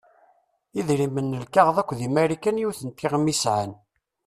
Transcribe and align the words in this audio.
Idrimen 0.81 1.35
n 1.37 1.41
lkaɣeḍ 1.45 1.77
akk 1.79 1.91
di 1.99 2.07
Marikan 2.13 2.61
yiwet 2.61 2.79
n 2.83 2.89
teɣmi 2.91 3.29
i 3.31 3.35
sεan. 3.41 3.71